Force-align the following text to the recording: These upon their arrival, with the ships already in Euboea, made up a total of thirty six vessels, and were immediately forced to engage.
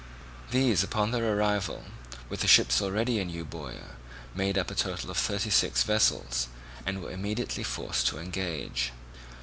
These 0.49 0.83
upon 0.83 1.11
their 1.11 1.37
arrival, 1.37 1.83
with 2.27 2.39
the 2.39 2.47
ships 2.47 2.81
already 2.81 3.19
in 3.19 3.29
Euboea, 3.29 3.97
made 4.33 4.57
up 4.57 4.71
a 4.71 4.73
total 4.73 5.11
of 5.11 5.17
thirty 5.17 5.51
six 5.51 5.83
vessels, 5.83 6.47
and 6.87 7.03
were 7.03 7.11
immediately 7.11 7.61
forced 7.61 8.07
to 8.07 8.17
engage. 8.17 8.93